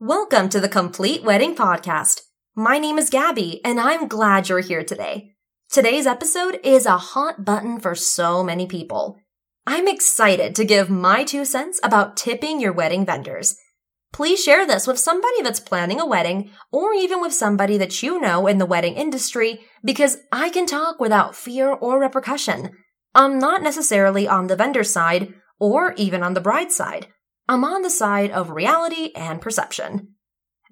Welcome 0.00 0.48
to 0.50 0.60
the 0.60 0.68
Complete 0.68 1.24
Wedding 1.24 1.56
Podcast. 1.56 2.20
My 2.54 2.78
name 2.78 2.98
is 2.98 3.10
Gabby, 3.10 3.60
and 3.64 3.80
I'm 3.80 4.06
glad 4.06 4.48
you're 4.48 4.60
here 4.60 4.84
today. 4.84 5.32
Today's 5.72 6.06
episode 6.06 6.60
is 6.62 6.86
a 6.86 6.96
hot 6.98 7.44
button 7.44 7.80
for 7.80 7.96
so 7.96 8.44
many 8.44 8.64
people. 8.64 9.18
I'm 9.66 9.88
excited 9.88 10.54
to 10.54 10.64
give 10.64 10.88
my 10.88 11.24
two 11.24 11.44
cents 11.44 11.80
about 11.82 12.16
tipping 12.16 12.60
your 12.60 12.72
wedding 12.72 13.04
vendors. 13.04 13.56
Please 14.12 14.40
share 14.40 14.64
this 14.64 14.86
with 14.86 15.00
somebody 15.00 15.42
that's 15.42 15.58
planning 15.58 15.98
a 15.98 16.06
wedding 16.06 16.52
or 16.70 16.94
even 16.94 17.20
with 17.20 17.34
somebody 17.34 17.76
that 17.76 18.00
you 18.00 18.20
know 18.20 18.46
in 18.46 18.58
the 18.58 18.66
wedding 18.66 18.94
industry 18.94 19.62
because 19.82 20.18
I 20.30 20.50
can 20.50 20.66
talk 20.66 21.00
without 21.00 21.34
fear 21.34 21.72
or 21.72 21.98
repercussion. 21.98 22.70
I'm 23.16 23.40
not 23.40 23.64
necessarily 23.64 24.28
on 24.28 24.46
the 24.46 24.54
vendor 24.54 24.84
side 24.84 25.34
or 25.58 25.92
even 25.94 26.22
on 26.22 26.34
the 26.34 26.40
bride 26.40 26.70
side. 26.70 27.08
I'm 27.50 27.64
on 27.64 27.80
the 27.80 27.88
side 27.88 28.30
of 28.30 28.50
reality 28.50 29.10
and 29.16 29.40
perception. 29.40 30.08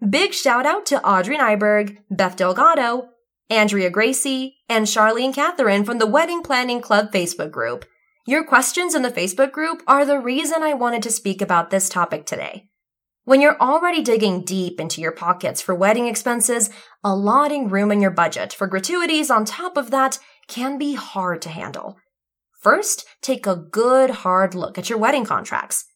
Big 0.07 0.35
shout 0.35 0.67
out 0.67 0.85
to 0.87 1.03
Audrey 1.03 1.39
Nyberg, 1.39 1.97
Beth 2.11 2.37
Delgado, 2.37 3.09
Andrea 3.49 3.89
Gracie, 3.89 4.59
and 4.69 4.87
Charlene 4.87 5.35
Catherine 5.35 5.85
from 5.85 5.99
the 5.99 6.07
Wedding 6.07 6.43
Planning 6.43 6.83
Club 6.83 7.13
Facebook 7.13 7.51
group. 7.51 7.87
Your 8.27 8.45
questions 8.45 8.95
in 8.95 9.01
the 9.01 9.11
Facebook 9.11 9.53
group 9.53 9.83
are 9.87 10.05
the 10.05 10.19
reason 10.19 10.63
I 10.63 10.75
wanted 10.75 11.03
to 11.05 11.11
speak 11.11 11.41
about 11.41 11.71
this 11.71 11.89
topic 11.89 12.27
today. 12.27 12.69
When 13.25 13.41
you're 13.41 13.59
already 13.59 14.03
digging 14.03 14.45
deep 14.45 14.79
into 14.79 15.01
your 15.01 15.13
pockets 15.13 15.63
for 15.63 15.75
wedding 15.75 16.07
expenses, 16.07 16.69
allotting 17.03 17.71
room 17.71 17.91
in 17.91 18.03
your 18.03 18.11
budget 18.11 18.53
for 18.53 18.67
gratuities 18.67 19.31
on 19.31 19.47
top 19.47 19.79
of 19.79 19.91
that 19.93 20.19
can 20.47 20.77
be 20.77 20.95
hard 20.95 21.41
to 21.43 21.49
handle. 21.49 21.97
First, 22.61 23.07
take 23.23 23.47
a 23.47 23.57
good 23.57 24.11
hard 24.11 24.55
look 24.55 24.77
at 24.77 24.91
your 24.91 24.99
wedding 24.99 25.25
contracts. 25.25 25.87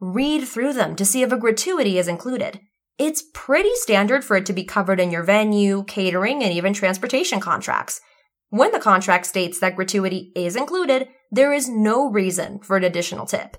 Read 0.00 0.48
through 0.48 0.72
them 0.72 0.96
to 0.96 1.04
see 1.04 1.20
if 1.20 1.30
a 1.30 1.36
gratuity 1.36 1.98
is 1.98 2.08
included. 2.08 2.60
It's 2.98 3.22
pretty 3.34 3.74
standard 3.74 4.24
for 4.24 4.36
it 4.36 4.46
to 4.46 4.54
be 4.54 4.64
covered 4.64 4.98
in 4.98 5.10
your 5.10 5.22
venue, 5.22 5.84
catering, 5.84 6.42
and 6.42 6.54
even 6.54 6.72
transportation 6.72 7.38
contracts. 7.38 8.00
When 8.48 8.72
the 8.72 8.80
contract 8.80 9.26
states 9.26 9.60
that 9.60 9.76
gratuity 9.76 10.32
is 10.34 10.56
included, 10.56 11.08
there 11.30 11.52
is 11.52 11.68
no 11.68 12.10
reason 12.10 12.60
for 12.60 12.78
an 12.78 12.84
additional 12.84 13.26
tip. 13.26 13.58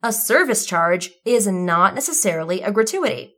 A 0.00 0.12
service 0.12 0.64
charge 0.64 1.10
is 1.24 1.48
not 1.48 1.92
necessarily 1.92 2.62
a 2.62 2.70
gratuity. 2.70 3.34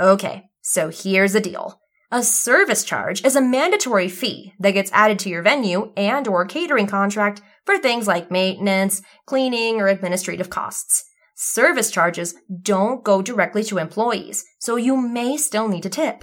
Okay, 0.00 0.44
so 0.60 0.90
here's 0.90 1.32
the 1.32 1.40
deal. 1.40 1.80
A 2.12 2.22
service 2.22 2.84
charge 2.84 3.24
is 3.24 3.34
a 3.34 3.40
mandatory 3.40 4.08
fee 4.08 4.52
that 4.60 4.72
gets 4.72 4.92
added 4.92 5.18
to 5.20 5.28
your 5.28 5.42
venue 5.42 5.92
and 5.96 6.28
or 6.28 6.44
catering 6.44 6.86
contract 6.86 7.42
for 7.66 7.78
things 7.78 8.06
like 8.06 8.30
maintenance, 8.30 9.02
cleaning, 9.26 9.80
or 9.80 9.88
administrative 9.88 10.48
costs. 10.48 11.04
Service 11.44 11.90
charges 11.90 12.36
don't 12.62 13.02
go 13.02 13.20
directly 13.20 13.64
to 13.64 13.78
employees, 13.78 14.44
so 14.60 14.76
you 14.76 14.96
may 14.96 15.36
still 15.36 15.66
need 15.66 15.82
to 15.82 15.90
tip. 15.90 16.22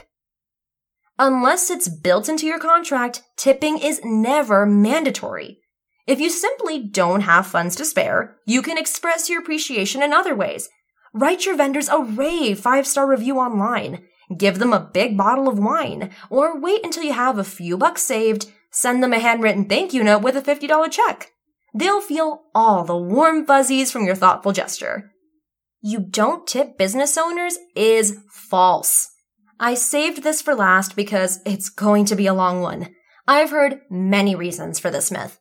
Unless 1.20 1.70
it's 1.70 1.90
built 1.90 2.30
into 2.30 2.46
your 2.46 2.58
contract, 2.58 3.22
tipping 3.36 3.80
is 3.80 4.00
never 4.06 4.66
mandatory. 4.66 5.60
If 6.08 6.22
you 6.22 6.30
simply 6.30 6.82
don't 6.82 7.20
have 7.20 7.46
funds 7.46 7.76
to 7.76 7.86
spare, 7.86 8.38
you 8.46 8.62
can 8.62 8.78
express 8.78 9.30
your 9.30 9.42
appreciation 9.42 10.02
in 10.02 10.14
other 10.14 10.34
ways. 10.34 10.70
Write 11.14 11.46
your 11.46 11.58
vendors 11.58 11.90
a 11.90 12.00
rave 12.00 12.58
five 12.58 12.88
star 12.88 13.06
review 13.06 13.40
online. 13.40 14.06
Give 14.38 14.58
them 14.58 14.72
a 14.72 14.90
big 14.94 15.18
bottle 15.18 15.50
of 15.50 15.60
wine, 15.60 16.12
or 16.30 16.58
wait 16.58 16.86
until 16.86 17.04
you 17.04 17.12
have 17.12 17.38
a 17.38 17.44
few 17.44 17.78
bucks 17.78 18.04
saved, 18.04 18.50
send 18.72 19.04
them 19.04 19.12
a 19.12 19.20
handwritten 19.20 19.66
thank 19.66 19.94
you 19.94 20.02
note 20.02 20.22
with 20.22 20.38
a 20.38 20.42
$50 20.42 20.90
check. 20.90 21.34
They'll 21.74 22.02
feel 22.02 22.44
all 22.54 22.84
the 22.84 22.98
warm 22.98 23.46
fuzzies 23.46 23.92
from 23.92 24.06
your 24.06 24.16
thoughtful 24.16 24.52
gesture. 24.52 25.12
You 25.82 26.00
don't 26.00 26.48
tip 26.48 26.78
business 26.78 27.18
owners 27.18 27.58
is 27.76 28.18
false. 28.32 29.10
I 29.60 29.76
saved 29.76 30.24
this 30.24 30.42
for 30.42 30.56
last 30.56 30.96
because 30.96 31.40
it's 31.46 31.70
going 31.70 32.06
to 32.06 32.16
be 32.16 32.28
a 32.28 32.34
long 32.34 32.62
one. 32.62 32.90
I've 33.28 33.52
heard 33.52 33.82
many 33.90 34.36
reasons 34.36 34.80
for 34.80 34.90
this 34.90 35.12
myth. 35.12 35.40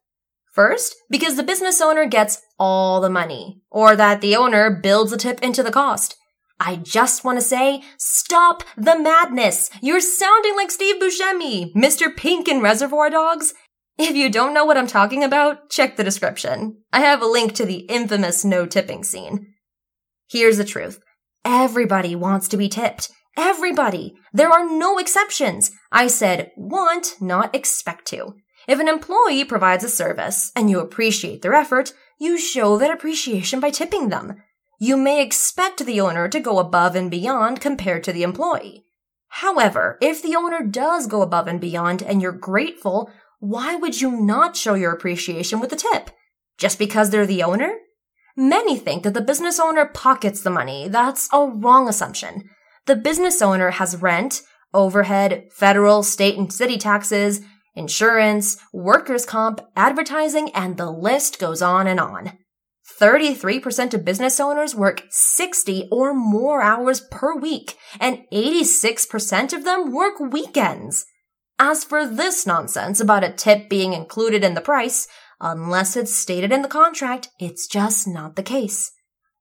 First, 0.52 0.96
because 1.08 1.36
the 1.36 1.42
business 1.42 1.80
owner 1.80 2.04
gets 2.06 2.42
all 2.58 3.00
the 3.00 3.08
money, 3.08 3.62
or 3.70 3.94
that 3.94 4.20
the 4.20 4.34
owner 4.34 4.70
builds 4.70 5.12
a 5.12 5.16
tip 5.16 5.40
into 5.40 5.62
the 5.62 5.70
cost. 5.70 6.16
I 6.60 6.76
just 6.76 7.22
want 7.22 7.38
to 7.38 7.44
say, 7.44 7.82
stop 7.96 8.64
the 8.76 8.98
madness! 8.98 9.70
You're 9.80 10.00
sounding 10.00 10.56
like 10.56 10.72
Steve 10.72 11.00
Buscemi, 11.00 11.72
Mr. 11.74 12.14
Pink 12.14 12.48
in 12.48 12.60
Reservoir 12.60 13.08
Dogs, 13.08 13.54
if 13.98 14.14
you 14.14 14.30
don't 14.30 14.54
know 14.54 14.64
what 14.64 14.76
I'm 14.76 14.86
talking 14.86 15.24
about, 15.24 15.70
check 15.70 15.96
the 15.96 16.04
description. 16.04 16.82
I 16.92 17.00
have 17.00 17.20
a 17.20 17.26
link 17.26 17.54
to 17.54 17.66
the 17.66 17.80
infamous 17.88 18.44
no 18.44 18.64
tipping 18.64 19.02
scene. 19.02 19.54
Here's 20.30 20.56
the 20.56 20.64
truth. 20.64 21.00
Everybody 21.44 22.14
wants 22.14 22.48
to 22.48 22.56
be 22.56 22.68
tipped. 22.68 23.10
Everybody. 23.36 24.14
There 24.32 24.50
are 24.50 24.68
no 24.68 24.98
exceptions. 24.98 25.70
I 25.90 26.06
said 26.06 26.52
want, 26.56 27.16
not 27.20 27.54
expect 27.54 28.06
to. 28.08 28.34
If 28.66 28.78
an 28.80 28.88
employee 28.88 29.44
provides 29.44 29.82
a 29.82 29.88
service 29.88 30.52
and 30.54 30.68
you 30.68 30.80
appreciate 30.80 31.42
their 31.42 31.54
effort, 31.54 31.92
you 32.18 32.38
show 32.38 32.78
that 32.78 32.90
appreciation 32.90 33.60
by 33.60 33.70
tipping 33.70 34.10
them. 34.10 34.42
You 34.78 34.96
may 34.96 35.22
expect 35.22 35.84
the 35.84 36.00
owner 36.00 36.28
to 36.28 36.40
go 36.40 36.58
above 36.58 36.94
and 36.94 37.10
beyond 37.10 37.60
compared 37.60 38.04
to 38.04 38.12
the 38.12 38.22
employee. 38.22 38.84
However, 39.28 39.98
if 40.00 40.22
the 40.22 40.36
owner 40.36 40.62
does 40.62 41.06
go 41.06 41.22
above 41.22 41.48
and 41.48 41.60
beyond 41.60 42.02
and 42.02 42.22
you're 42.22 42.32
grateful, 42.32 43.10
why 43.40 43.76
would 43.76 44.00
you 44.00 44.10
not 44.20 44.56
show 44.56 44.74
your 44.74 44.92
appreciation 44.92 45.60
with 45.60 45.72
a 45.72 45.76
tip? 45.76 46.10
Just 46.58 46.78
because 46.78 47.10
they're 47.10 47.26
the 47.26 47.42
owner? 47.42 47.74
Many 48.36 48.76
think 48.76 49.02
that 49.04 49.14
the 49.14 49.20
business 49.20 49.60
owner 49.60 49.86
pockets 49.86 50.42
the 50.42 50.50
money. 50.50 50.88
That's 50.88 51.28
a 51.32 51.46
wrong 51.46 51.88
assumption. 51.88 52.50
The 52.86 52.96
business 52.96 53.42
owner 53.42 53.70
has 53.70 53.96
rent, 53.96 54.42
overhead, 54.74 55.48
federal, 55.52 56.02
state, 56.02 56.36
and 56.36 56.52
city 56.52 56.78
taxes, 56.78 57.40
insurance, 57.74 58.56
workers' 58.72 59.26
comp, 59.26 59.60
advertising, 59.76 60.50
and 60.50 60.76
the 60.76 60.90
list 60.90 61.38
goes 61.38 61.62
on 61.62 61.86
and 61.86 62.00
on. 62.00 62.32
33% 63.00 63.94
of 63.94 64.04
business 64.04 64.40
owners 64.40 64.74
work 64.74 65.04
60 65.10 65.88
or 65.92 66.14
more 66.14 66.62
hours 66.62 67.00
per 67.00 67.36
week, 67.36 67.76
and 68.00 68.24
86% 68.32 69.52
of 69.52 69.64
them 69.64 69.92
work 69.92 70.18
weekends. 70.18 71.06
As 71.58 71.82
for 71.82 72.06
this 72.06 72.46
nonsense 72.46 73.00
about 73.00 73.24
a 73.24 73.32
tip 73.32 73.68
being 73.68 73.92
included 73.92 74.44
in 74.44 74.54
the 74.54 74.60
price, 74.60 75.08
unless 75.40 75.96
it's 75.96 76.14
stated 76.14 76.52
in 76.52 76.62
the 76.62 76.68
contract, 76.68 77.30
it's 77.40 77.66
just 77.66 78.06
not 78.06 78.36
the 78.36 78.42
case. 78.42 78.92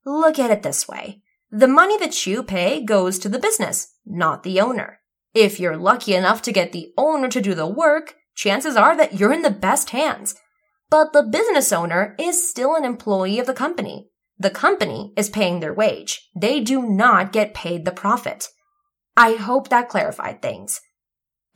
Look 0.05 0.39
at 0.39 0.49
it 0.49 0.63
this 0.63 0.87
way. 0.87 1.21
The 1.51 1.67
money 1.67 1.97
that 1.99 2.25
you 2.25 2.43
pay 2.43 2.83
goes 2.83 3.19
to 3.19 3.29
the 3.29 3.39
business, 3.39 3.93
not 4.05 4.43
the 4.43 4.59
owner. 4.59 4.99
If 5.33 5.59
you're 5.59 5.77
lucky 5.77 6.15
enough 6.15 6.41
to 6.43 6.51
get 6.51 6.71
the 6.71 6.91
owner 6.97 7.29
to 7.29 7.41
do 7.41 7.53
the 7.53 7.67
work, 7.67 8.15
chances 8.35 8.75
are 8.75 8.97
that 8.97 9.19
you're 9.19 9.33
in 9.33 9.43
the 9.43 9.51
best 9.51 9.91
hands. 9.91 10.35
But 10.89 11.13
the 11.13 11.23
business 11.23 11.71
owner 11.71 12.15
is 12.17 12.49
still 12.49 12.75
an 12.75 12.83
employee 12.83 13.39
of 13.39 13.45
the 13.45 13.53
company. 13.53 14.09
The 14.39 14.49
company 14.49 15.13
is 15.15 15.29
paying 15.29 15.59
their 15.59 15.73
wage. 15.73 16.29
They 16.35 16.61
do 16.61 16.81
not 16.81 17.31
get 17.31 17.53
paid 17.53 17.85
the 17.85 17.91
profit. 17.91 18.47
I 19.15 19.33
hope 19.33 19.69
that 19.69 19.89
clarified 19.89 20.41
things. 20.41 20.81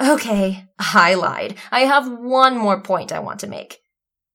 Okay, 0.02 0.66
I 0.80 1.14
lied. 1.14 1.56
I 1.70 1.82
have 1.82 2.12
one 2.12 2.58
more 2.58 2.82
point 2.82 3.12
I 3.12 3.20
want 3.20 3.40
to 3.42 3.48
make. 3.48 3.78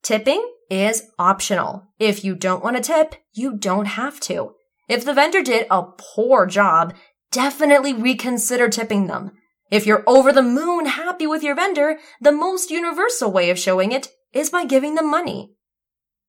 Tipping 0.03 0.49
is 0.71 1.03
optional. 1.19 1.89
If 1.99 2.25
you 2.25 2.37
don't 2.37 2.63
want 2.63 2.77
to 2.77 2.83
tip, 2.83 3.17
you 3.33 3.57
don't 3.57 3.87
have 3.87 4.21
to. 4.21 4.53
If 4.89 5.05
the 5.05 5.15
vendor 5.15 5.43
did 5.43 5.67
a 5.69 5.83
poor 6.15 6.47
job, 6.47 6.95
definitely 7.33 7.93
reconsider 7.93 8.69
tipping 8.69 9.09
them. 9.09 9.33
If 9.69 9.87
you're 9.87 10.05
over 10.07 10.33
the 10.33 10.43
moon 10.43 10.87
happy 10.87 11.27
with 11.27 11.43
your 11.43 11.57
vendor, 11.57 11.99
the 12.21 12.31
most 12.31 12.71
universal 12.71 13.33
way 13.33 13.51
of 13.51 13.59
showing 13.59 13.91
it 13.91 14.09
is 14.33 14.51
by 14.51 14.65
giving 14.65 14.95
them 14.95 15.11
money. 15.11 15.57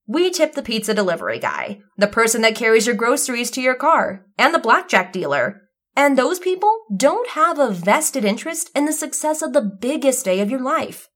We 0.07 0.31
tip 0.31 0.53
the 0.53 0.63
pizza 0.63 0.95
delivery 0.95 1.37
guy, 1.37 1.81
the 1.97 2.07
person 2.07 2.41
that 2.41 2.55
carries 2.55 2.87
your 2.87 2.95
groceries 2.95 3.51
to 3.51 3.61
your 3.61 3.75
car, 3.75 4.25
and 4.37 4.53
the 4.53 4.59
blackjack 4.59 5.13
dealer. 5.13 5.61
And 5.97 6.15
those 6.15 6.37
people 6.37 6.71
don't 6.95 7.29
have 7.31 7.57
a 7.57 7.71
vested 7.71 8.23
interest 8.23 8.69
in 8.75 8.85
the 8.85 8.93
success 8.93 9.41
of 9.41 9.53
the 9.53 9.63
biggest 9.63 10.23
day 10.23 10.41
of 10.41 10.49
your 10.51 10.61
life. 10.61 11.09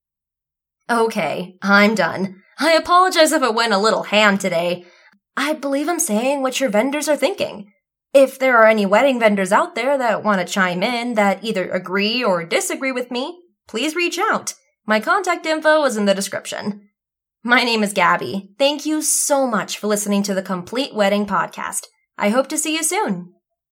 Okay, 0.89 1.55
I'm 1.61 1.93
done. 1.93 2.41
I 2.59 2.73
apologize 2.73 3.31
if 3.31 3.43
it 3.43 3.53
went 3.53 3.73
a 3.73 3.77
little 3.77 4.03
ham 4.03 4.39
today. 4.39 4.85
I 5.37 5.53
believe 5.53 5.87
I'm 5.87 5.99
saying 5.99 6.41
what 6.41 6.59
your 6.59 6.71
vendors 6.71 7.07
are 7.07 7.15
thinking. 7.15 7.71
If 8.11 8.39
there 8.39 8.57
are 8.57 8.67
any 8.67 8.87
wedding 8.87 9.19
vendors 9.19 9.51
out 9.51 9.75
there 9.75 9.99
that 9.99 10.23
want 10.23 10.45
to 10.45 10.51
chime 10.51 10.81
in 10.81 11.13
that 11.13 11.43
either 11.43 11.69
agree 11.69 12.23
or 12.23 12.43
disagree 12.43 12.91
with 12.91 13.11
me, 13.11 13.39
please 13.67 13.95
reach 13.95 14.17
out. 14.17 14.55
My 14.87 14.99
contact 14.99 15.45
info 15.45 15.83
is 15.85 15.95
in 15.95 16.05
the 16.05 16.15
description. 16.15 16.89
My 17.43 17.63
name 17.63 17.83
is 17.83 17.93
Gabby. 17.93 18.55
Thank 18.57 18.87
you 18.87 19.03
so 19.03 19.45
much 19.45 19.77
for 19.77 19.85
listening 19.85 20.23
to 20.23 20.33
the 20.33 20.41
Complete 20.41 20.95
Wedding 20.95 21.27
Podcast. 21.27 21.85
I 22.17 22.29
hope 22.29 22.47
to 22.49 22.57
see 22.57 22.75
you 22.75 22.83
soon. 22.83 23.33